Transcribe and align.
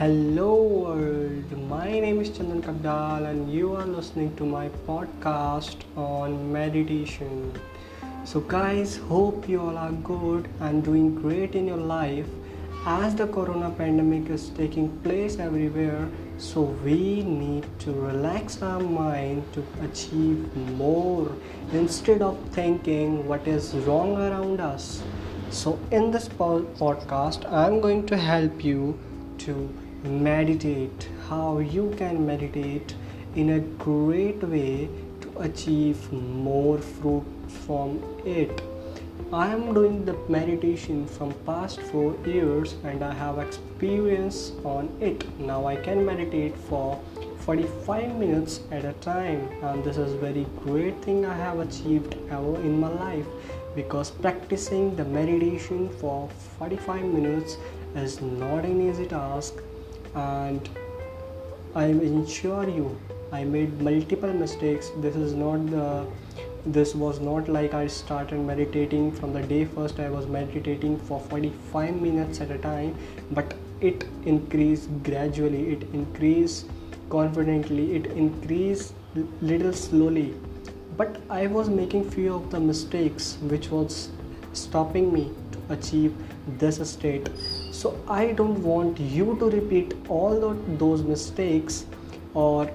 Hello 0.00 0.54
world, 0.82 1.50
my 1.68 2.00
name 2.00 2.20
is 2.20 2.30
Chandan 2.30 2.62
Kabdal 2.66 3.26
and 3.30 3.52
you 3.52 3.74
are 3.76 3.84
listening 3.84 4.34
to 4.36 4.46
my 4.46 4.70
podcast 4.86 5.82
on 5.94 6.36
meditation. 6.50 7.52
So 8.24 8.40
guys, 8.40 8.96
hope 8.96 9.46
you 9.46 9.60
all 9.60 9.76
are 9.76 9.92
good 9.92 10.48
and 10.60 10.82
doing 10.82 11.14
great 11.16 11.54
in 11.54 11.66
your 11.66 11.82
life 11.90 12.30
as 12.86 13.14
the 13.14 13.26
corona 13.26 13.68
pandemic 13.80 14.30
is 14.30 14.48
taking 14.60 14.88
place 15.00 15.36
everywhere 15.38 16.08
so 16.38 16.62
we 16.86 17.22
need 17.22 17.66
to 17.80 17.92
relax 17.92 18.62
our 18.62 18.80
mind 18.80 19.52
to 19.52 19.62
achieve 19.82 20.56
more 20.80 21.30
instead 21.74 22.22
of 22.22 22.40
thinking 22.52 23.28
what 23.28 23.46
is 23.46 23.74
wrong 23.90 24.16
around 24.16 24.62
us 24.62 25.02
so 25.50 25.78
in 25.90 26.10
this 26.10 26.26
podcast 26.40 27.46
i'm 27.52 27.80
going 27.82 28.04
to 28.06 28.16
help 28.16 28.64
you 28.64 28.98
to 29.36 29.54
meditate 30.04 31.08
how 31.28 31.58
you 31.58 31.92
can 31.96 32.26
meditate 32.26 32.94
in 33.36 33.50
a 33.50 33.60
great 33.84 34.42
way 34.42 34.88
to 35.20 35.38
achieve 35.38 36.12
more 36.12 36.78
fruit 36.78 37.24
from 37.48 38.02
it 38.24 38.62
I 39.32 39.46
am 39.46 39.72
doing 39.72 40.04
the 40.04 40.14
meditation 40.28 41.06
from 41.06 41.32
past 41.46 41.80
4 41.80 42.16
years 42.26 42.74
and 42.82 43.00
I 43.04 43.12
have 43.14 43.38
experience 43.38 44.50
on 44.64 44.88
it. 45.00 45.22
Now 45.38 45.66
I 45.66 45.76
can 45.76 46.04
meditate 46.04 46.56
for 46.56 46.98
45 47.46 48.16
minutes 48.16 48.58
at 48.72 48.84
a 48.84 48.92
time 48.94 49.48
and 49.62 49.84
this 49.84 49.98
is 49.98 50.14
very 50.14 50.46
great 50.64 51.00
thing 51.04 51.24
I 51.24 51.36
have 51.36 51.60
achieved 51.60 52.16
ever 52.28 52.56
in 52.56 52.80
my 52.80 52.88
life 52.88 53.26
because 53.76 54.10
practicing 54.10 54.96
the 54.96 55.04
meditation 55.04 55.88
for 56.00 56.28
45 56.58 57.04
minutes 57.04 57.56
is 57.94 58.20
not 58.20 58.64
an 58.64 58.80
easy 58.88 59.06
task 59.06 59.62
and 60.14 60.68
I 61.74 61.86
assure 61.86 62.68
you 62.68 62.98
I 63.32 63.44
made 63.44 63.80
multiple 63.80 64.32
mistakes. 64.32 64.90
This 64.96 65.14
is 65.14 65.34
not 65.34 65.70
the 65.70 66.06
this 66.66 66.94
was 66.94 67.20
not 67.20 67.48
like 67.48 67.72
I 67.72 67.86
started 67.86 68.40
meditating 68.40 69.12
from 69.12 69.32
the 69.32 69.40
day 69.40 69.64
first. 69.64 69.98
I 69.98 70.10
was 70.10 70.26
meditating 70.26 70.98
for 70.98 71.20
45 71.20 72.00
minutes 72.02 72.40
at 72.40 72.50
a 72.50 72.58
time 72.58 72.96
but 73.30 73.54
it 73.80 74.04
increased 74.26 74.88
gradually. 75.04 75.70
It 75.72 75.82
increased 75.94 76.66
confidently. 77.08 77.94
It 77.94 78.06
increased 78.06 78.94
little 79.40 79.72
slowly. 79.72 80.34
But 80.96 81.16
I 81.30 81.46
was 81.46 81.70
making 81.70 82.10
few 82.10 82.34
of 82.34 82.50
the 82.50 82.60
mistakes 82.60 83.38
which 83.42 83.70
was 83.70 84.10
stopping 84.52 85.12
me 85.12 85.30
to 85.52 85.74
achieve 85.74 86.14
this 86.58 86.76
state 86.90 87.28
so 87.80 87.90
I 88.08 88.32
don't 88.38 88.62
want 88.62 89.00
you 89.00 89.36
to 89.40 89.48
repeat 89.50 89.94
all 90.08 90.54
those 90.80 91.02
mistakes 91.02 91.86
or 92.34 92.70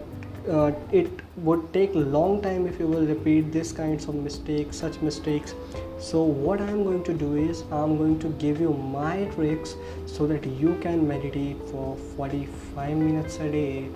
uh, 0.50 0.72
it 0.92 1.10
would 1.38 1.62
take 1.74 1.92
long 1.94 2.42
time 2.42 2.66
if 2.66 2.80
you 2.80 2.88
will 2.88 3.06
repeat 3.06 3.52
this 3.52 3.72
kinds 3.72 4.08
of 4.08 4.16
mistakes 4.16 4.78
such 4.78 5.00
mistakes. 5.02 5.54
So 6.00 6.24
what 6.24 6.62
i 6.62 6.70
am 6.70 6.84
going 6.84 7.04
to 7.10 7.14
do 7.14 7.36
is 7.44 7.62
i'm 7.82 7.98
going 7.98 8.18
to 8.26 8.30
give 8.46 8.60
you 8.60 8.74
my 8.96 9.26
tricks 9.36 9.76
so 10.06 10.28
that 10.28 10.46
you 10.64 10.76
can 10.82 11.08
meditate 11.08 11.58
for 11.70 11.96
45 12.18 12.98
minutes 12.98 13.38
a 13.38 13.52
day. 13.52 13.90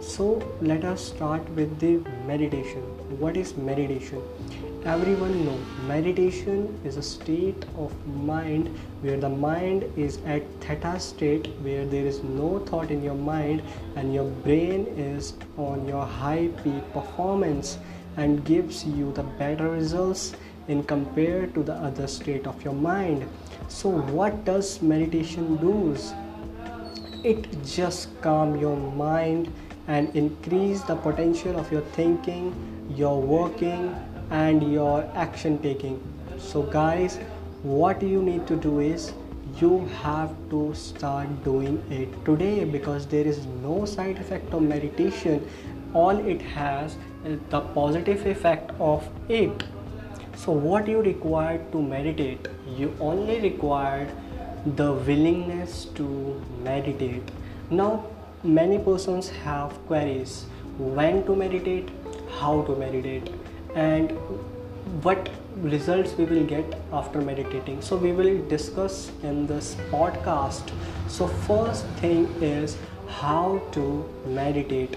So 0.00 0.26
let 0.60 0.84
us 0.84 1.04
start 1.04 1.48
with 1.50 1.78
the 1.78 1.96
meditation. 2.26 2.82
What 3.20 3.36
is 3.36 3.56
meditation 3.56 4.22
everyone 4.84 5.44
know 5.44 5.58
meditation 5.88 6.80
is 6.84 6.96
a 6.96 7.02
state 7.02 7.64
of 7.76 7.92
mind 8.06 8.68
where 9.00 9.16
the 9.16 9.28
mind 9.28 9.82
is 9.96 10.18
at 10.24 10.42
theta 10.60 11.00
state 11.00 11.48
where 11.62 11.84
there 11.84 12.06
is 12.06 12.22
no 12.22 12.60
thought 12.60 12.90
in 12.92 13.02
your 13.02 13.14
mind 13.14 13.60
and 13.96 14.14
your 14.14 14.30
brain 14.46 14.86
is 14.96 15.34
on 15.56 15.86
your 15.88 16.06
high 16.06 16.48
peak 16.62 16.92
performance 16.92 17.78
and 18.16 18.44
gives 18.44 18.84
you 18.84 19.12
the 19.12 19.22
better 19.22 19.68
results 19.68 20.34
in 20.68 20.84
compared 20.84 21.52
to 21.54 21.62
the 21.64 21.74
other 21.74 22.06
state 22.06 22.46
of 22.46 22.62
your 22.62 22.74
mind. 22.74 23.28
So 23.66 23.88
what 23.88 24.44
does 24.44 24.80
meditation 24.80 25.56
does 25.56 26.12
it 27.24 27.48
just 27.64 28.08
calm 28.20 28.60
your 28.60 28.76
mind 28.76 29.52
and 29.88 30.14
increase 30.14 30.82
the 30.82 30.94
potential 30.94 31.58
of 31.58 31.72
your 31.72 31.82
thinking 31.98 32.54
your 32.96 33.20
working 33.20 33.94
and 34.30 34.72
your 34.72 35.08
action 35.14 35.58
taking. 35.58 36.00
So 36.38 36.62
guys 36.62 37.18
what 37.62 38.00
you 38.00 38.22
need 38.22 38.46
to 38.46 38.54
do 38.54 38.78
is 38.78 39.12
you 39.60 39.84
have 40.00 40.30
to 40.50 40.72
start 40.74 41.42
doing 41.42 41.82
it 41.90 42.24
today 42.24 42.64
because 42.64 43.04
there 43.06 43.26
is 43.26 43.46
no 43.46 43.84
side 43.84 44.18
effect 44.18 44.54
of 44.54 44.62
meditation. 44.62 45.44
All 45.92 46.16
it 46.18 46.40
has 46.40 46.96
is 47.24 47.40
the 47.50 47.60
positive 47.60 48.24
effect 48.26 48.70
of 48.78 49.08
it. 49.28 49.64
So 50.36 50.52
what 50.52 50.86
you 50.86 51.02
require 51.02 51.58
to 51.72 51.82
meditate 51.82 52.46
you 52.76 52.94
only 53.00 53.40
require 53.40 54.08
the 54.76 54.92
willingness 54.92 55.86
to 55.96 56.40
meditate. 56.62 57.28
Now 57.70 58.04
many 58.44 58.78
persons 58.78 59.30
have 59.30 59.72
queries. 59.88 60.44
When 60.78 61.24
to 61.26 61.34
meditate? 61.34 61.88
How 62.38 62.62
to 62.62 62.76
meditate 62.76 63.32
and 63.74 64.12
what 65.02 65.28
results 65.56 66.12
we 66.16 66.24
will 66.24 66.44
get 66.44 66.80
after 66.92 67.20
meditating. 67.20 67.82
So 67.82 67.96
we 67.96 68.12
will 68.12 68.46
discuss 68.48 69.10
in 69.22 69.46
this 69.46 69.74
podcast. 69.90 70.70
So 71.08 71.26
first 71.26 71.84
thing 72.00 72.26
is 72.40 72.76
how 73.08 73.60
to 73.72 74.08
meditate. 74.26 74.96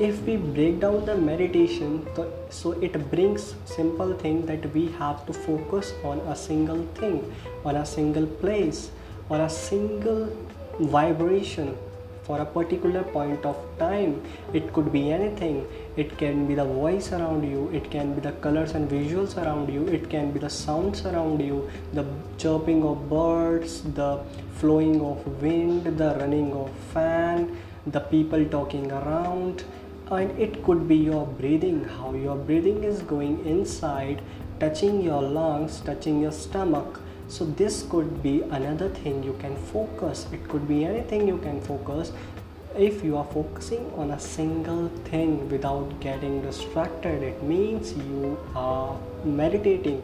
If 0.00 0.22
we 0.22 0.36
break 0.36 0.80
down 0.80 1.04
the 1.04 1.16
meditation 1.16 2.06
so 2.48 2.72
it 2.72 3.10
brings 3.10 3.54
simple 3.64 4.14
thing 4.14 4.46
that 4.46 4.72
we 4.74 4.88
have 4.92 5.26
to 5.26 5.32
focus 5.32 5.92
on 6.02 6.18
a 6.20 6.34
single 6.34 6.82
thing 6.94 7.32
on 7.64 7.76
a 7.76 7.84
single 7.84 8.26
place 8.26 8.90
on 9.30 9.40
a 9.42 9.50
single 9.50 10.34
vibration 10.80 11.76
for 12.22 12.40
a 12.40 12.44
particular 12.44 13.02
point 13.02 13.44
of 13.44 13.56
time 13.78 14.22
it 14.52 14.72
could 14.72 14.92
be 14.92 15.10
anything. 15.12 15.66
It 15.96 16.16
can 16.16 16.46
be 16.46 16.54
the 16.54 16.64
voice 16.64 17.12
around 17.12 17.42
you 17.48 17.68
it 17.72 17.90
can 17.90 18.14
be 18.14 18.20
the 18.20 18.32
colors 18.46 18.72
and 18.72 18.88
visuals 18.88 19.36
around 19.42 19.72
you 19.72 19.86
it 19.88 20.08
can 20.08 20.30
be 20.32 20.38
the 20.38 20.48
sounds 20.50 21.04
around 21.04 21.40
you 21.40 21.68
the 21.92 22.06
chirping 22.38 22.82
of 22.84 23.10
birds 23.10 23.82
the 23.82 24.20
flowing 24.54 25.00
of 25.00 25.42
wind 25.42 25.98
the 25.98 26.14
running 26.20 26.52
of 26.52 26.70
fan 26.94 27.56
the 27.86 28.00
people 28.00 28.44
talking 28.46 28.90
around 28.92 29.64
and 30.10 30.38
it 30.38 30.62
could 30.64 30.86
be 30.88 30.96
your 30.96 31.26
breathing 31.26 31.84
how 31.84 32.14
your 32.14 32.36
breathing 32.36 32.84
is 32.84 33.02
going 33.02 33.44
inside 33.44 34.22
touching 34.60 35.00
your 35.02 35.20
lungs 35.20 35.80
touching 35.80 36.20
your 36.22 36.32
stomach 36.32 37.00
so 37.32 37.46
this 37.46 37.86
could 37.88 38.22
be 38.22 38.42
another 38.56 38.90
thing 38.90 39.22
you 39.22 39.34
can 39.40 39.56
focus. 39.56 40.26
It 40.32 40.46
could 40.48 40.68
be 40.68 40.84
anything 40.84 41.26
you 41.26 41.38
can 41.38 41.62
focus. 41.62 42.12
If 42.76 43.02
you 43.02 43.16
are 43.16 43.24
focusing 43.24 43.90
on 43.96 44.10
a 44.10 44.20
single 44.20 44.88
thing 45.06 45.48
without 45.48 45.98
getting 46.00 46.42
distracted 46.42 47.22
it 47.22 47.42
means 47.42 47.94
you 47.94 48.38
are 48.54 48.98
meditating. 49.24 50.02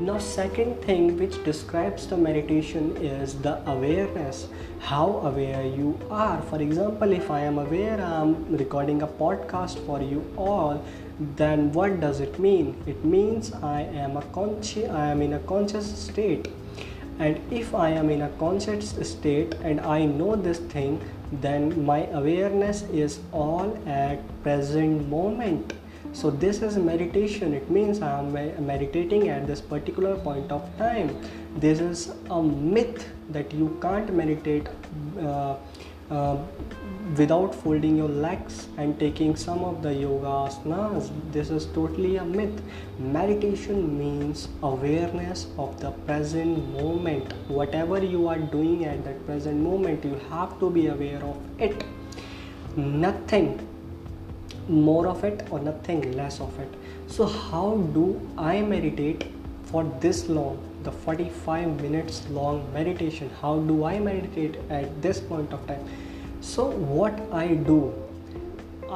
Now 0.00 0.18
second 0.18 0.82
thing 0.82 1.16
which 1.16 1.42
describes 1.44 2.08
the 2.08 2.16
meditation 2.16 2.96
is 2.96 3.34
the 3.34 3.54
awareness 3.70 4.48
how 4.80 5.06
aware 5.30 5.64
you 5.64 5.98
are. 6.10 6.42
For 6.50 6.60
example 6.60 7.12
if 7.12 7.30
i 7.30 7.40
am 7.40 7.58
aware 7.58 8.00
i'm 8.12 8.56
recording 8.56 9.02
a 9.02 9.06
podcast 9.24 9.84
for 9.86 10.02
you 10.02 10.24
all 10.36 10.84
then 11.18 11.72
what 11.72 12.00
does 12.00 12.20
it 12.20 12.38
mean? 12.38 12.82
It 12.86 13.04
means 13.04 13.52
i 13.52 13.80
am 13.80 14.16
a 14.16 14.22
conscious 14.36 14.90
i 14.90 15.06
am 15.06 15.22
in 15.22 15.32
a 15.34 15.38
conscious 15.40 15.86
state. 15.98 16.48
And 17.18 17.40
if 17.50 17.74
i 17.74 17.88
am 17.88 18.10
in 18.10 18.22
a 18.22 18.28
conscious 18.40 18.90
state 19.10 19.54
and 19.62 19.80
i 19.80 20.04
know 20.04 20.36
this 20.36 20.58
thing 20.58 21.00
then 21.32 21.84
my 21.84 22.06
awareness 22.08 22.82
is 23.04 23.18
all 23.32 23.76
at 23.86 24.20
present 24.42 25.08
moment. 25.08 25.72
So 26.12 26.30
this 26.30 26.62
is 26.62 26.76
meditation. 26.76 27.52
It 27.52 27.70
means 27.70 28.00
i 28.00 28.18
am 28.18 28.32
meditating 28.66 29.28
at 29.28 29.46
this 29.46 29.60
particular 29.60 30.16
point 30.16 30.52
of 30.52 30.62
time. 30.78 31.16
This 31.56 31.80
is 31.80 32.12
a 32.30 32.42
myth 32.42 33.08
that 33.30 33.52
you 33.52 33.76
can't 33.82 34.12
meditate 34.14 34.68
uh, 35.20 35.56
uh, 36.10 36.36
without 37.16 37.54
folding 37.54 37.96
your 37.96 38.08
legs 38.08 38.68
and 38.76 38.98
taking 38.98 39.36
some 39.36 39.64
of 39.64 39.82
the 39.82 39.92
yoga 39.92 40.32
asanas 40.48 41.10
this 41.32 41.50
is 41.50 41.66
totally 41.66 42.16
a 42.16 42.24
myth. 42.24 42.60
Meditation 42.98 43.98
means 43.98 44.48
awareness 44.62 45.46
of 45.58 45.80
the 45.80 45.90
present 46.08 46.58
moment. 46.72 47.32
Whatever 47.48 48.02
you 48.02 48.28
are 48.28 48.38
doing 48.38 48.84
at 48.84 49.04
that 49.04 49.24
present 49.26 49.62
moment 49.62 50.04
you 50.04 50.20
have 50.30 50.58
to 50.60 50.70
be 50.70 50.88
aware 50.88 51.22
of 51.22 51.38
it. 51.58 51.84
Nothing 52.76 53.66
more 54.68 55.06
of 55.06 55.22
it 55.24 55.46
or 55.50 55.60
nothing 55.60 56.12
less 56.12 56.40
of 56.40 56.58
it. 56.58 56.72
So 57.06 57.26
how 57.26 57.76
do 57.94 58.20
i 58.36 58.60
meditate 58.60 59.26
for 59.64 59.84
this 60.00 60.28
long 60.28 60.65
the 60.86 60.92
45 60.92 61.80
minutes 61.82 62.24
long 62.30 62.58
meditation. 62.72 63.30
How 63.42 63.58
do 63.70 63.84
i 63.84 63.98
meditate 63.98 64.58
at 64.70 65.02
this 65.02 65.20
point 65.30 65.52
of 65.52 65.66
time? 65.66 65.86
So 66.40 66.66
what 66.96 67.22
i 67.44 67.46
do 67.70 67.78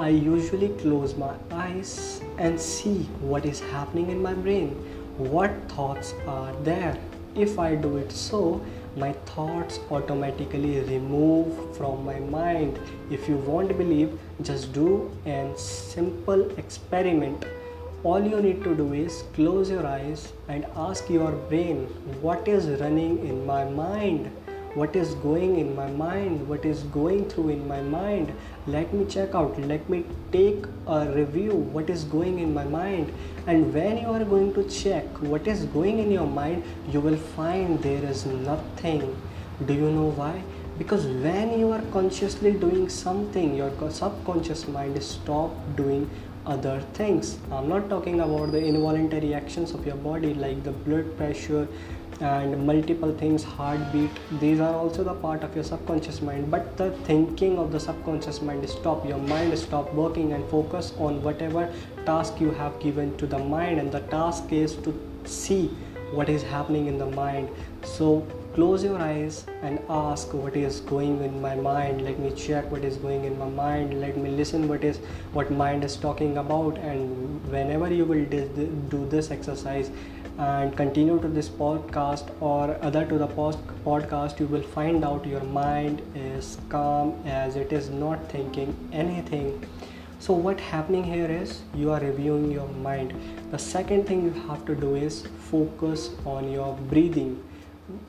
i 0.00 0.08
usually 0.08 0.68
close 0.80 1.14
my 1.20 1.30
eyes 1.60 1.94
and 2.38 2.60
see 2.66 2.98
what 3.30 3.44
is 3.52 3.60
happening 3.72 4.10
in 4.10 4.22
my 4.22 4.34
brain. 4.34 4.68
What 5.36 5.56
thoughts 5.72 6.14
are 6.34 6.52
there? 6.68 6.96
If 7.34 7.58
i 7.58 7.74
do 7.86 7.96
it 7.96 8.12
so 8.12 8.42
my 8.96 9.12
thoughts 9.32 9.80
automatically 9.90 10.80
remove 10.80 11.76
from 11.76 12.04
my 12.04 12.18
mind. 12.20 12.78
If 13.10 13.28
you 13.28 13.36
won't 13.36 13.76
believe 13.76 14.16
just 14.42 14.72
do 14.72 15.10
a 15.26 15.52
simple 15.56 16.48
experiment 16.64 17.44
all 18.02 18.26
you 18.26 18.40
need 18.40 18.64
to 18.64 18.74
do 18.74 18.94
is 18.94 19.24
close 19.34 19.68
your 19.68 19.86
eyes 19.86 20.32
and 20.48 20.64
ask 20.74 21.10
your 21.10 21.32
brain 21.50 21.80
what 22.22 22.48
is 22.48 22.66
running 22.80 23.26
in 23.26 23.44
my 23.44 23.64
mind? 23.64 24.30
What 24.74 24.96
is 24.96 25.14
going 25.16 25.58
in 25.58 25.74
my 25.76 25.88
mind? 25.88 26.48
What 26.48 26.64
is 26.64 26.84
going 26.94 27.28
through 27.28 27.50
in 27.50 27.68
my 27.68 27.82
mind? 27.82 28.32
Let 28.66 28.94
me 28.94 29.04
check 29.04 29.34
out. 29.34 29.60
Let 29.60 29.90
me 29.90 30.04
take 30.32 30.64
a 30.86 31.10
review. 31.10 31.52
What 31.52 31.90
is 31.90 32.04
going 32.04 32.38
in 32.38 32.54
my 32.54 32.64
mind? 32.64 33.12
And 33.46 33.74
when 33.74 33.98
you 33.98 34.06
are 34.06 34.24
going 34.24 34.54
to 34.54 34.64
check 34.70 35.04
what 35.20 35.46
is 35.46 35.64
going 35.66 35.98
in 35.98 36.10
your 36.10 36.26
mind 36.26 36.62
you 36.90 37.00
will 37.00 37.18
find 37.18 37.82
there 37.82 38.02
is 38.04 38.24
nothing. 38.24 39.14
Do 39.66 39.74
you 39.74 39.90
know 39.90 40.10
why? 40.12 40.42
Because 40.78 41.04
when 41.06 41.58
you 41.58 41.70
are 41.72 41.82
consciously 41.92 42.52
doing 42.52 42.88
something 42.88 43.54
your 43.54 43.70
subconscious 43.90 44.66
mind 44.68 45.02
stop 45.02 45.50
doing 45.76 46.08
other 46.46 46.80
things. 46.94 47.38
I'm 47.50 47.68
not 47.68 47.88
talking 47.88 48.20
about 48.20 48.52
the 48.52 48.64
involuntary 48.64 49.34
actions 49.34 49.72
of 49.72 49.86
your 49.86 49.96
body 49.96 50.34
like 50.34 50.62
the 50.64 50.72
blood 50.72 51.16
pressure 51.16 51.68
and 52.20 52.66
multiple 52.66 53.14
things 53.16 53.42
heartbeat. 53.42 54.10
These 54.40 54.60
are 54.60 54.74
also 54.74 55.02
the 55.02 55.14
part 55.14 55.42
of 55.42 55.54
your 55.54 55.64
subconscious 55.64 56.20
mind. 56.20 56.50
But 56.50 56.76
the 56.76 56.90
thinking 57.04 57.58
of 57.58 57.72
the 57.72 57.80
subconscious 57.80 58.42
mind 58.42 58.68
stop. 58.68 59.06
Your 59.06 59.18
mind 59.18 59.58
stop 59.58 59.92
working 59.94 60.32
and 60.32 60.48
focus 60.50 60.92
on 60.98 61.22
whatever 61.22 61.72
task 62.04 62.40
you 62.40 62.50
have 62.50 62.78
given 62.80 63.16
to 63.18 63.26
the 63.26 63.38
mind. 63.38 63.78
And 63.78 63.90
the 63.90 64.00
task 64.00 64.52
is 64.52 64.76
to 64.76 64.94
see 65.24 65.68
what 66.12 66.28
is 66.28 66.42
happening 66.42 66.86
in 66.88 66.98
the 66.98 67.06
mind. 67.06 67.48
So 67.84 68.26
close 68.54 68.82
your 68.82 68.98
eyes 68.98 69.46
and 69.62 69.78
ask 69.88 70.32
what 70.34 70.56
is 70.56 70.80
going 70.80 71.22
in 71.22 71.40
my 71.40 71.54
mind. 71.54 72.02
Let 72.02 72.18
me 72.18 72.30
check 72.32 72.70
what 72.70 72.84
is 72.84 72.96
going 72.96 73.24
in 73.24 73.38
my 73.38 73.48
mind. 73.48 74.00
Let 74.00 74.16
me 74.16 74.30
listen 74.30 74.66
what 74.68 74.82
is 74.82 74.98
what 75.32 75.50
mind 75.52 75.84
is 75.84 75.96
talking 75.96 76.38
about. 76.38 76.78
And 76.78 77.44
whenever 77.50 77.92
you 77.92 78.04
will 78.04 78.24
do 78.24 79.06
this 79.08 79.30
exercise 79.30 79.90
and 80.38 80.76
continue 80.76 81.20
to 81.20 81.28
this 81.28 81.48
podcast 81.48 82.30
or 82.40 82.76
other 82.82 83.04
to 83.04 83.18
the 83.18 83.26
post 83.26 83.58
podcast 83.84 84.40
you 84.40 84.46
will 84.46 84.62
find 84.62 85.04
out 85.04 85.26
your 85.26 85.42
mind 85.42 86.00
is 86.14 86.56
calm 86.70 87.14
as 87.26 87.56
it 87.56 87.72
is 87.72 87.90
not 87.90 88.30
thinking 88.30 88.74
anything. 88.92 89.66
So 90.18 90.32
what 90.32 90.58
happening 90.60 91.04
here 91.04 91.30
is 91.30 91.62
you 91.74 91.90
are 91.90 92.00
reviewing 92.00 92.50
your 92.50 92.68
mind. 92.68 93.14
The 93.50 93.58
second 93.58 94.06
thing 94.06 94.24
you 94.24 94.32
have 94.48 94.64
to 94.66 94.74
do 94.74 94.94
is 94.94 95.26
focus 95.50 96.10
on 96.24 96.50
your 96.50 96.74
breathing 96.88 97.42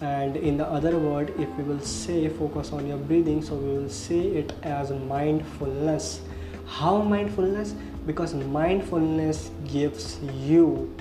and 0.01 0.37
in 0.37 0.57
the 0.57 0.65
other 0.65 0.97
word 0.97 1.33
if 1.39 1.49
we 1.57 1.63
will 1.63 1.79
say 1.79 2.29
focus 2.29 2.71
on 2.71 2.87
your 2.87 2.97
breathing 2.97 3.41
so 3.41 3.55
we 3.55 3.77
will 3.77 3.89
say 3.89 4.19
it 4.19 4.53
as 4.63 4.91
mindfulness. 4.91 6.21
How 6.65 7.01
mindfulness? 7.01 7.73
Because 8.05 8.33
mindfulness 8.33 9.51
gives 9.67 10.19
you 10.21 10.95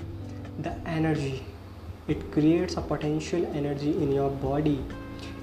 the 0.59 0.73
energy. 0.87 1.45
It 2.09 2.33
creates 2.33 2.77
a 2.77 2.81
potential 2.81 3.47
energy 3.55 3.91
in 3.91 4.13
your 4.13 4.31
body. 4.31 4.83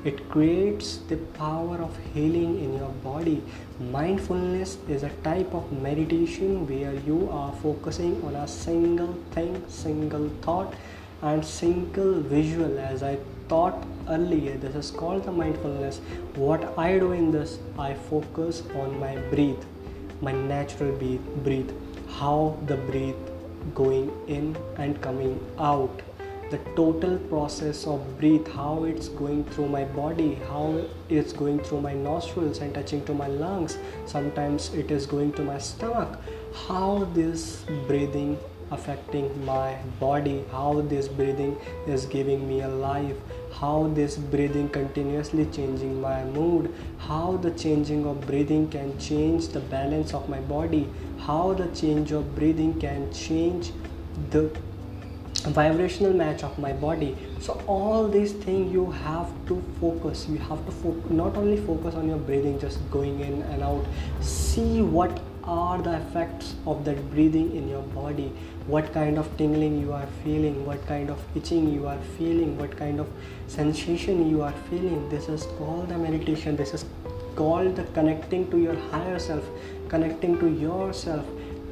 It 0.04 0.30
creates 0.30 0.98
the 1.10 1.18
power 1.38 1.78
of 1.78 1.98
healing 2.14 2.60
in 2.64 2.78
your 2.78 2.90
body. 3.04 3.42
Mindfulness 3.80 4.78
is 4.88 5.04
a 5.04 5.10
type 5.24 5.54
of 5.54 5.72
meditation 5.72 6.68
where 6.68 6.94
you 6.94 7.30
are 7.32 7.52
focusing 7.64 8.22
on 8.24 8.36
a 8.36 8.48
single 8.48 9.14
thing 9.32 9.64
single 9.68 10.30
thought 10.42 10.74
and 11.22 11.46
single 11.46 12.20
visual 12.22 12.78
as 12.80 13.04
i 13.04 13.18
thought 13.50 13.86
earlier 14.10 14.58
this 14.58 14.76
is 14.76 14.92
called 14.92 15.24
the 15.24 15.32
mindfulness. 15.32 16.00
What 16.36 16.78
i 16.78 17.00
do 17.00 17.12
in 17.14 17.32
this 17.32 17.60
i 17.78 17.94
focus 17.94 18.64
on 18.76 19.00
my 19.00 19.16
breathe 19.32 19.64
my 20.22 20.32
natural 20.32 20.92
breathe 21.44 21.72
how 22.20 22.58
the 22.66 22.78
breathe 22.78 23.16
going 23.76 24.12
in 24.28 24.56
and 24.78 25.02
coming 25.02 25.40
out. 25.60 26.02
The 26.50 26.60
total 26.76 27.18
process 27.30 27.86
of 27.86 28.18
breathe 28.18 28.48
how 28.48 28.86
it's 28.86 29.10
going 29.10 29.44
through 29.46 29.68
my 29.68 29.84
body 29.84 30.36
how 30.48 30.86
it's 31.10 31.34
going 31.34 31.60
through 31.60 31.82
my 31.82 31.94
nostrils 31.94 32.60
and 32.60 32.74
touching 32.74 33.04
to 33.06 33.14
my 33.14 33.28
lungs. 33.28 33.78
Sometimes 34.06 34.74
it 34.74 34.92
is 34.92 35.06
going 35.06 35.34
to 35.34 35.44
my 35.44 35.58
stomach. 35.58 36.20
How 36.68 37.10
this 37.14 37.66
breathing 37.88 38.40
affecting 38.72 39.28
my 39.46 39.76
body 40.00 40.44
how 40.52 40.82
this 40.82 41.08
breathing 41.08 41.56
is 41.88 42.06
giving 42.06 42.48
me 42.48 42.62
a 42.62 42.68
life 42.68 43.16
how 43.54 43.90
this 43.96 44.18
breathing 44.18 44.70
continuously 44.70 45.46
changing 45.58 46.00
my 46.02 46.24
mood 46.26 46.74
how 46.98 47.38
the 47.38 47.52
changing 47.52 48.06
of 48.06 48.22
breathing 48.28 48.70
can 48.70 48.98
change 49.00 49.48
the 49.50 49.60
balance 49.60 50.14
of 50.14 50.30
my 50.30 50.40
body 50.40 50.88
how 51.20 51.54
the 51.54 51.68
change 51.82 52.12
of 52.12 52.36
breathing 52.36 52.80
can 52.80 53.12
change 53.14 53.72
the 54.32 54.50
vibrational 55.46 56.14
match 56.14 56.44
of 56.44 56.58
my 56.60 56.74
body. 56.74 57.16
So 57.40 57.62
all 57.68 58.08
these 58.08 58.34
things 58.34 58.72
you 58.74 58.92
have 58.92 59.30
to 59.48 59.62
focus 59.80 60.28
you 60.28 60.38
have 60.38 60.66
to 60.66 60.72
fo- 60.72 61.04
not 61.10 61.38
only 61.38 61.58
focus 61.58 61.96
on 61.96 62.08
your 62.08 62.18
breathing 62.18 62.60
just 62.60 62.80
going 62.92 63.20
in 63.20 63.42
and 63.44 63.64
out 63.64 63.86
see 64.20 64.82
what 64.82 65.20
are 65.48 65.82
the 65.82 65.96
effects 65.96 66.56
of 66.66 66.84
that 66.86 67.00
breathing 67.12 67.56
in 67.56 67.70
your 67.70 67.82
body. 67.82 68.32
What 68.68 68.94
kind 68.94 69.18
of 69.18 69.30
tingling 69.38 69.80
you 69.80 69.94
are 69.94 70.08
feeling 70.24 70.66
what 70.66 70.86
kind 70.88 71.10
of 71.10 71.20
itching 71.36 71.74
you 71.74 71.88
are 71.88 72.00
feeling 72.18 72.58
what 72.58 72.76
kind 72.76 73.00
of 73.00 73.08
sensation 73.48 74.30
you 74.30 74.42
are 74.42 74.54
feeling. 74.70 75.08
This 75.10 75.30
is 75.30 75.44
called 75.58 75.90
the 75.90 75.98
meditation. 75.98 76.58
This 76.58 76.74
is 76.74 76.86
called 77.36 77.76
the 77.76 77.84
connecting 77.96 78.50
to 78.52 78.58
your 78.58 78.76
higher 78.92 79.20
self 79.20 79.44
connecting 79.90 80.38
to 80.40 80.48
yourself 80.48 81.26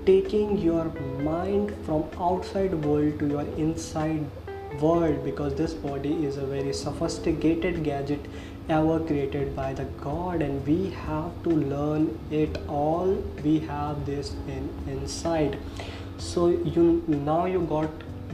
taking 0.06 0.58
your 0.60 0.86
mind 1.28 1.76
from 1.86 2.04
outside 2.20 2.74
world 2.86 3.18
to 3.20 3.28
your 3.28 3.46
inside 3.58 4.26
world 4.80 5.24
because 5.24 5.56
this 5.56 5.74
body 5.74 6.14
is 6.26 6.38
a 6.38 6.46
very 6.46 6.74
sophisticated 6.74 7.84
gadget 7.84 8.20
ever 8.68 9.00
created 9.00 9.56
by 9.56 9.74
the 9.74 9.84
god 10.04 10.42
and 10.42 10.66
we 10.68 10.90
have 10.90 11.32
to 11.44 11.50
learn 11.50 12.18
it 12.32 12.58
all. 12.68 13.14
We 13.44 13.60
have 13.60 14.06
this 14.06 14.34
in 14.48 14.70
inside. 14.88 15.58
So 16.18 16.48
you 16.48 17.04
now 17.08 17.46
you 17.46 17.62
got 17.62 17.90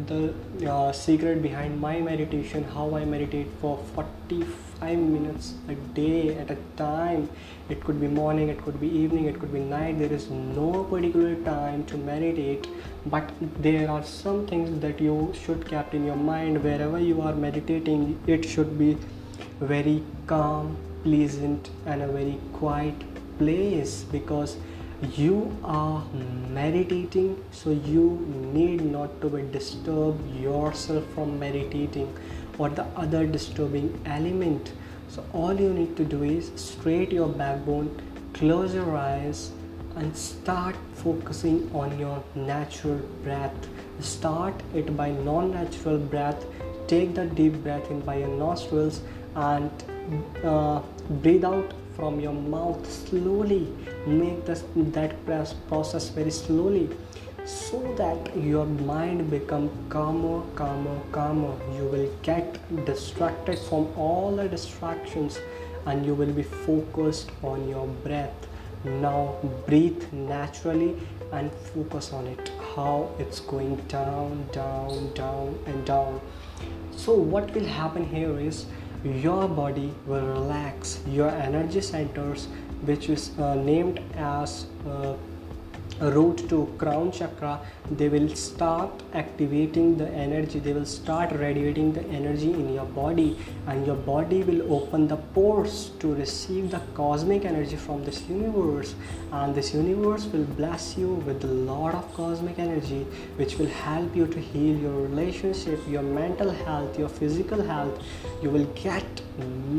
the 0.07 0.33
uh, 0.71 0.91
secret 0.91 1.41
behind 1.41 1.79
my 1.79 1.99
meditation 1.99 2.63
how 2.63 2.95
i 2.95 3.03
meditate 3.03 3.47
for 3.59 3.77
45 3.93 4.97
minutes 4.97 5.53
a 5.67 5.75
day 5.99 6.35
at 6.35 6.49
a 6.49 6.57
time. 6.77 7.29
It 7.69 7.83
could 7.83 7.99
be 7.99 8.07
morning 8.07 8.49
it 8.49 8.61
could 8.63 8.79
be 8.79 8.87
evening 8.87 9.25
it 9.25 9.39
could 9.39 9.53
be 9.53 9.59
night. 9.59 9.99
There 9.99 10.13
is 10.13 10.29
no 10.29 10.85
particular 10.85 11.35
time 11.43 11.83
to 11.85 11.97
meditate 11.97 12.67
but 13.05 13.29
there 13.61 13.89
are 13.89 14.03
some 14.03 14.47
things 14.47 14.79
that 14.79 15.01
you 15.01 15.33
should 15.45 15.67
keep 15.67 15.93
in 15.93 16.05
your 16.05 16.15
mind. 16.15 16.63
Wherever 16.63 16.99
you 16.99 17.21
are 17.21 17.33
meditating 17.35 18.19
it 18.27 18.45
should 18.45 18.79
be 18.79 18.97
very 19.61 20.03
calm 20.27 20.75
pleasant 21.03 21.69
and 21.85 22.01
a 22.01 22.07
very 22.07 22.37
quiet 22.53 22.95
place 23.37 24.03
because 24.11 24.57
you 25.15 25.55
are 25.63 26.03
meditating 26.49 27.43
so 27.51 27.71
you 27.71 28.03
need 28.53 28.81
not 28.81 29.19
to 29.21 29.29
be 29.29 29.41
disturb 29.53 30.19
yourself 30.39 31.03
from 31.15 31.39
meditating 31.39 32.13
or 32.59 32.69
the 32.69 32.83
other 32.95 33.25
disturbing 33.25 33.99
element. 34.05 34.73
So 35.09 35.23
all 35.33 35.53
you 35.53 35.73
need 35.73 35.97
to 35.97 36.05
do 36.05 36.23
is 36.23 36.51
straight 36.55 37.11
your 37.11 37.27
backbone 37.27 37.89
close 38.33 38.73
your 38.73 38.95
eyes 38.95 39.51
and 39.95 40.15
start 40.15 40.75
focusing 40.93 41.69
on 41.73 41.97
your 41.99 42.23
natural 42.35 42.99
breath. 43.23 43.67
Start 43.99 44.53
it 44.73 44.95
by 44.95 45.11
non-natural 45.11 45.97
breath. 45.97 46.45
Take 46.87 47.13
the 47.15 47.25
deep 47.25 47.53
breath 47.63 47.89
in 47.91 47.99
by 48.01 48.17
your 48.17 48.29
nostrils 48.29 49.01
and 49.35 49.71
uh, 50.43 50.81
breathe 51.21 51.45
out 51.45 51.73
from 51.95 52.19
your 52.19 52.33
mouth 52.33 52.91
slowly. 52.91 53.67
Make 54.05 54.45
this, 54.45 54.63
that 54.75 55.25
process 55.67 56.09
very 56.09 56.31
slowly 56.31 56.89
so 57.45 57.81
that 57.97 58.35
your 58.37 58.65
mind 58.65 59.29
become 59.29 59.69
calmer 59.89 60.43
calmer 60.55 60.99
calmer. 61.11 61.53
You 61.75 61.85
will 61.85 62.09
get 62.21 62.59
distracted 62.85 63.57
from 63.59 63.87
all 63.97 64.35
the 64.35 64.47
distractions 64.47 65.39
and 65.85 66.05
you 66.05 66.13
will 66.13 66.31
be 66.31 66.43
focused 66.43 67.31
on 67.43 67.67
your 67.67 67.87
breath. 67.87 68.47
Now 68.83 69.35
breathe 69.67 70.11
naturally 70.11 70.95
and 71.31 71.51
focus 71.73 72.13
on 72.13 72.27
it. 72.27 72.51
How 72.75 73.09
it's 73.17 73.39
going 73.39 73.75
down 73.87 74.47
down 74.51 75.13
down 75.13 75.57
and 75.65 75.85
down. 75.85 76.21
So 76.95 77.13
what 77.13 77.51
will 77.53 77.65
happen 77.65 78.05
here 78.05 78.39
is 78.39 78.65
your 79.03 79.47
body 79.47 79.93
will 80.05 80.25
relax. 80.25 80.99
Your 81.07 81.29
energy 81.29 81.81
centers 81.81 82.47
which 82.85 83.09
is 83.09 83.37
uh, 83.37 83.55
named 83.55 83.99
as 84.15 84.65
uh, 84.87 85.13
root 86.09 86.49
to 86.49 86.73
crown 86.77 87.11
chakra 87.11 87.59
they 87.91 88.09
will 88.09 88.29
start 88.35 89.03
activating 89.13 89.97
the 89.97 90.07
energy 90.09 90.59
they 90.59 90.73
will 90.73 90.85
start 90.85 91.31
radiating 91.31 91.93
the 91.93 92.03
energy 92.19 92.51
in 92.51 92.73
your 92.73 92.85
body 92.85 93.37
and 93.67 93.85
your 93.85 93.95
body 93.95 94.41
will 94.43 94.73
open 94.73 95.07
the 95.07 95.17
pores 95.35 95.91
to 95.99 96.13
receive 96.15 96.71
the 96.71 96.81
cosmic 96.93 97.45
energy 97.45 97.75
from 97.75 98.03
this 98.03 98.21
universe 98.29 98.95
and 99.33 99.53
this 99.53 99.73
universe 99.73 100.25
will 100.25 100.45
bless 100.61 100.97
you 100.97 101.09
with 101.29 101.43
a 101.43 101.53
lot 101.71 101.93
of 101.93 102.13
cosmic 102.13 102.57
energy 102.57 103.03
which 103.35 103.57
will 103.57 103.73
help 103.85 104.15
you 104.15 104.25
to 104.25 104.39
heal 104.39 104.75
your 104.77 105.01
relationship 105.01 105.79
your 105.87 106.01
mental 106.01 106.49
health 106.49 106.97
your 106.97 107.09
physical 107.09 107.61
health. 107.61 108.01
You 108.41 108.49
will 108.49 108.65
get 108.75 109.21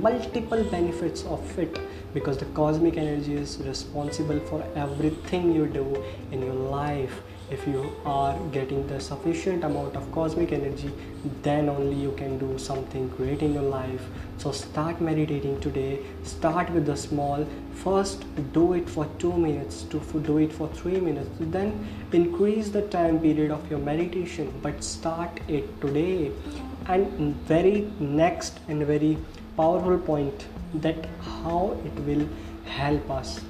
multiple 0.07 0.62
benefits 0.64 1.25
of 1.25 1.59
it 1.59 1.79
because 2.14 2.37
the 2.38 2.45
cosmic 2.57 2.97
energy 2.97 3.35
is 3.35 3.59
responsible 3.67 4.41
for 4.50 4.62
everything 4.76 5.55
you 5.55 5.67
do 5.67 5.87
in 6.31 6.42
your 6.42 6.54
life 6.54 7.23
if 7.50 7.66
you 7.66 7.95
are 8.07 8.38
getting 8.52 8.87
the 8.87 8.99
sufficient 8.99 9.64
amount 9.64 9.95
of 9.95 10.11
cosmic 10.12 10.52
energy 10.52 10.90
then 11.42 11.69
only 11.69 11.97
you 11.97 12.12
can 12.12 12.38
do 12.38 12.59
something 12.59 13.09
great 13.09 13.42
in 13.42 13.54
your 13.54 13.62
life. 13.62 14.02
So 14.38 14.50
start 14.50 15.00
meditating 15.00 15.61
today. 15.61 16.00
Start 16.25 16.71
with 16.71 16.87
the 16.87 16.97
small. 16.97 17.47
First 17.75 18.25
do 18.52 18.73
it 18.73 18.88
for 18.88 19.07
2 19.19 19.33
minutes 19.33 19.83
to 19.85 20.00
do 20.21 20.38
it 20.38 20.52
for 20.52 20.69
3 20.69 21.00
minutes. 21.00 21.28
Then 21.40 21.87
increase 22.12 22.71
the 22.71 22.83
time 22.88 23.21
period 23.21 23.50
of 23.50 23.71
your 23.71 23.78
meditation 23.78 24.52
but 24.62 24.83
start 24.83 25.40
it 25.49 25.81
today. 25.81 26.33
And 26.87 27.37
very 27.47 27.90
next 28.00 28.59
and 28.69 28.85
very 28.85 29.16
powerful 29.57 29.99
point 29.99 30.47
that 30.75 31.07
how 31.21 31.76
it 31.85 31.95
will 32.07 32.28
help 32.64 33.11
us 33.11 33.40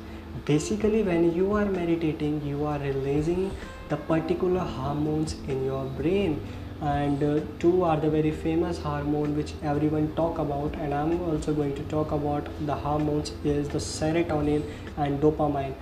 basically 0.45 1.03
when 1.03 1.33
you 1.35 1.53
are 1.53 1.65
meditating 1.65 2.45
you 2.45 2.65
are 2.65 2.79
releasing 2.79 3.51
the 3.89 3.97
particular 3.97 4.61
hormones 4.61 5.37
in 5.49 5.65
your 5.65 5.85
brain. 6.01 6.41
And 6.81 7.23
uh, 7.23 7.41
two 7.61 7.85
are 7.85 7.97
the 7.97 8.11
very 8.11 8.33
famous 8.33 8.79
hormone 8.85 9.37
which 9.37 9.53
everyone 9.63 10.07
talk 10.17 10.39
about. 10.45 10.75
And 10.85 10.95
i'm 11.01 11.13
also 11.27 11.55
going 11.59 11.75
to 11.81 11.83
talk 11.93 12.15
about 12.17 12.49
the 12.71 12.75
hormones 12.87 13.33
is 13.45 13.69
the 13.75 13.83
serotonin 13.89 14.65
and 14.97 15.21
dopamine. 15.21 15.75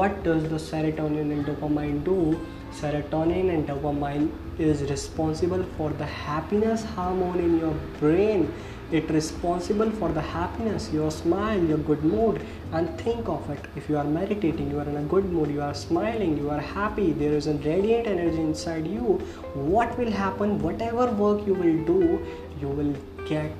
What 0.00 0.22
does 0.24 0.42
the 0.50 0.60
serotonin 0.66 1.32
and 1.36 1.46
dopamine 1.46 2.04
do? 2.04 2.18
Serotonin 2.80 3.54
and 3.54 3.66
dopamine 3.66 4.28
is 4.58 4.82
responsible 4.90 5.64
for 5.78 5.90
the 6.02 6.10
happiness 6.26 6.84
hormone 6.96 7.40
in 7.48 7.58
your 7.58 7.74
brain 7.98 8.52
it 8.92 9.08
responsible 9.10 9.90
for 9.90 10.08
the 10.10 10.20
happiness 10.20 10.90
your 10.92 11.10
smile 11.10 11.62
your 11.62 11.78
good 11.78 12.04
mood. 12.04 12.40
And 12.72 12.88
think 13.00 13.28
of 13.28 13.48
it 13.50 13.64
if 13.76 13.88
you 13.88 13.96
are 13.96 14.04
meditating 14.04 14.70
you 14.70 14.78
are 14.78 14.88
in 14.88 14.96
a 14.96 15.02
good 15.02 15.24
mood 15.24 15.50
you 15.50 15.62
are 15.62 15.74
smiling 15.74 16.36
you 16.38 16.50
are 16.50 16.60
happy 16.60 17.12
there 17.12 17.32
is 17.32 17.46
a 17.46 17.54
radiant 17.54 18.06
energy 18.06 18.40
inside 18.40 18.86
you 18.86 19.18
what 19.54 19.96
will 19.98 20.10
happen? 20.10 20.60
Whatever 20.62 21.10
work 21.12 21.46
you 21.46 21.54
will 21.54 21.84
do 21.84 22.24
you 22.60 22.68
will 22.68 22.94
get 23.26 23.52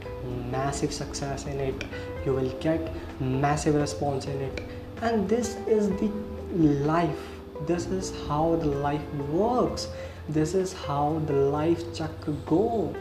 massive 0.50 0.92
success 0.92 1.46
in 1.46 1.58
it. 1.60 1.84
You 2.24 2.34
will 2.34 2.50
get 2.60 2.92
massive 3.20 3.74
response 3.74 4.26
in 4.26 4.40
it. 4.40 4.60
And 5.00 5.28
this 5.28 5.56
is 5.66 5.88
the 6.00 6.10
life. 6.58 7.18
This 7.66 7.86
is 7.86 8.12
how 8.28 8.56
the 8.56 8.66
life 8.66 9.02
works. 9.30 9.88
This 10.28 10.54
is 10.54 10.72
how 10.72 11.20
the 11.26 11.32
life 11.32 11.82
chakra 11.94 12.34
go 12.46 12.94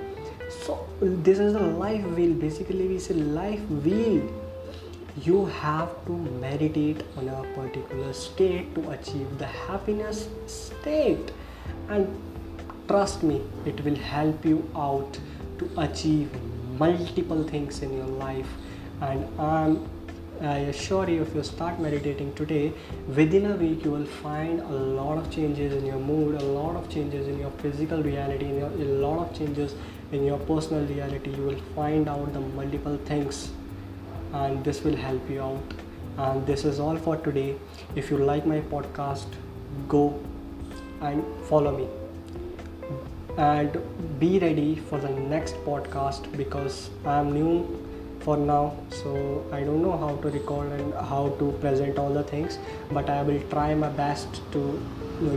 so 0.65 0.87
this 1.01 1.39
is 1.39 1.53
the 1.53 1.59
life 1.59 2.03
wheel. 2.15 2.33
Basically 2.33 2.87
we 2.87 2.99
say 2.99 3.15
life 3.15 3.61
wheel. 3.85 4.21
You 5.21 5.45
have 5.45 5.93
to 6.05 6.11
meditate 6.11 7.03
on 7.17 7.29
a 7.29 7.43
particular 7.55 8.13
state 8.13 8.73
to 8.75 8.91
achieve 8.91 9.37
the 9.37 9.47
happiness 9.47 10.27
state. 10.47 11.31
And 11.89 12.07
trust 12.87 13.23
me 13.23 13.41
it 13.65 13.83
will 13.83 13.95
help 13.95 14.45
you 14.45 14.69
out 14.75 15.19
to 15.59 15.69
achieve 15.77 16.29
multiple 16.77 17.43
things 17.43 17.81
in 17.81 17.97
your 17.97 18.11
life. 18.25 18.47
And 19.01 19.27
i'm 19.39 19.89
I 20.41 20.57
assure 20.73 21.07
you, 21.07 21.21
if 21.21 21.35
you 21.35 21.43
start 21.43 21.79
meditating 21.79 22.33
today, 22.33 22.73
within 23.15 23.51
a 23.51 23.55
week 23.55 23.85
you 23.85 23.91
will 23.91 24.07
find 24.07 24.59
a 24.59 24.73
lot 24.99 25.19
of 25.19 25.29
changes 25.29 25.71
in 25.73 25.85
your 25.85 25.99
mood, 25.99 26.41
a 26.41 26.43
lot 26.43 26.75
of 26.75 26.89
changes 26.89 27.27
in 27.27 27.37
your 27.37 27.51
physical 27.59 28.01
reality, 28.01 28.47
your, 28.47 28.69
a 28.69 28.89
lot 29.05 29.19
of 29.19 29.37
changes 29.37 29.75
in 30.11 30.25
your 30.25 30.39
personal 30.39 30.85
reality. 30.85 31.31
You 31.31 31.43
will 31.43 31.61
find 31.75 32.09
out 32.09 32.33
the 32.33 32.39
multiple 32.39 32.97
things, 33.05 33.51
and 34.33 34.63
this 34.63 34.83
will 34.83 34.95
help 34.95 35.29
you 35.29 35.41
out. 35.41 35.73
And 36.17 36.45
this 36.45 36.65
is 36.65 36.79
all 36.79 36.97
for 36.97 37.17
today. 37.17 37.55
If 37.95 38.11
you 38.11 38.17
like 38.17 38.45
my 38.45 38.61
podcast, 38.61 39.39
go 39.87 40.19
and 41.01 41.23
follow 41.49 41.77
me 41.77 41.87
and 43.37 43.77
be 44.19 44.39
ready 44.39 44.75
for 44.75 44.99
the 44.99 45.09
next 45.09 45.55
podcast 45.67 46.35
because 46.35 46.89
I 47.05 47.19
am 47.19 47.31
new 47.33 47.81
for 48.19 48.37
now 48.37 48.75
so 48.89 49.43
i 49.51 49.61
don't 49.61 49.81
know 49.81 49.97
how 49.97 50.15
to 50.23 50.29
record 50.29 50.71
and 50.73 50.93
how 51.11 51.29
to 51.39 51.51
present 51.63 51.97
all 51.97 52.13
the 52.13 52.23
things 52.23 52.59
but 52.91 53.09
i 53.09 53.21
will 53.23 53.41
try 53.53 53.73
my 53.73 53.89
best 53.89 54.41
to 54.51 54.61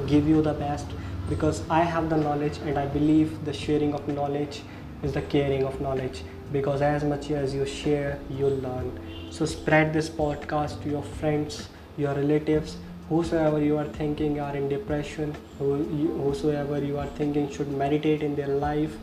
give 0.07 0.29
you 0.29 0.43
the 0.43 0.53
best 0.53 0.87
because 1.29 1.63
i 1.71 1.83
have 1.83 2.09
the 2.11 2.17
knowledge 2.17 2.59
and 2.67 2.79
i 2.79 2.87
believe 2.87 3.45
the 3.45 3.53
sharing 3.53 3.95
of 3.95 4.07
knowledge 4.09 4.63
is 5.05 5.13
the 5.13 5.23
caring 5.23 5.65
of 5.65 5.81
knowledge. 5.81 6.23
Because 6.53 6.83
as 6.83 7.05
much 7.05 7.31
as 7.31 7.55
you 7.55 7.67
share 7.67 8.19
you 8.31 8.49
learn. 8.49 8.99
So 9.31 9.45
spread 9.45 9.93
this 9.93 10.09
podcast 10.09 10.83
to 10.83 10.91
your 10.91 11.03
friends 11.03 11.69
your 11.97 12.15
relatives. 12.15 12.77
Whosoever 13.09 13.63
you 13.63 13.77
are 13.77 13.89
thinking 13.97 14.41
are 14.41 14.57
in 14.57 14.69
depression 14.69 15.35
whosoever 15.59 16.79
you 16.83 16.99
are 16.99 17.07
thinking 17.19 17.51
should 17.51 17.71
meditate 17.71 18.23
in 18.23 18.35
their 18.35 18.49
life 18.49 18.97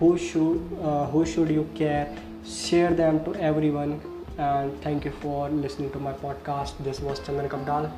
who 0.00 0.18
should 0.18 0.60
uh, 0.82 1.06
who 1.06 1.24
should 1.24 1.50
you 1.50 1.68
care 1.74 2.08
share 2.44 2.92
them 2.92 3.24
to 3.24 3.34
everyone. 3.36 4.00
And 4.36 4.82
thank 4.82 5.04
you 5.04 5.12
for 5.22 5.48
listening 5.48 5.92
to 5.92 6.00
my 6.00 6.12
podcast. 6.12 6.84
This 6.90 7.00
was 7.00 7.20
chandan 7.20 7.48
kapdal 7.56 7.90